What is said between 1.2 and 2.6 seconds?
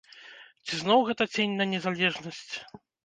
цень на незалежнасць?